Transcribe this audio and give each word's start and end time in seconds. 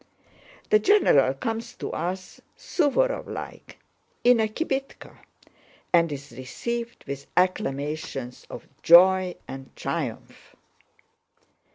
The 0.71 0.79
general 0.79 1.35
comes 1.35 1.75
to 1.75 1.91
us, 1.93 2.41
Suvórov 2.57 3.27
like, 3.27 3.77
in 4.23 4.39
a 4.39 4.47
kibítka, 4.47 5.19
and 5.93 6.11
is 6.11 6.31
received 6.31 7.03
with 7.05 7.27
acclamations 7.37 8.47
of 8.49 8.67
joy 8.81 9.35
and 9.47 9.69
triumph. 9.75 10.55